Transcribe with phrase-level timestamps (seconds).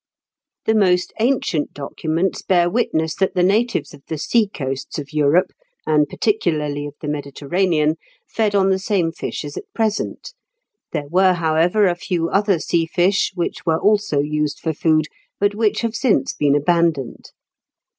[0.65, 5.51] ]The most ancient documents bear witness that the natives of the sea coasts of Europe,
[5.85, 10.33] and particularly of the Mediterranean, fed on the same fish as at present:
[10.91, 15.05] there were, however, a few other sea fish, which were also used for food,
[15.39, 17.29] but which have since been abandoned.